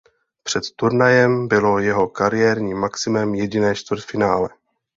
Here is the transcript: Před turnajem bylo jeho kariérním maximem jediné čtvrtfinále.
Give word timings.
Před 0.43 0.63
turnajem 0.75 1.47
bylo 1.47 1.79
jeho 1.79 2.07
kariérním 2.07 2.77
maximem 2.77 3.35
jediné 3.35 3.75
čtvrtfinále. 3.75 4.49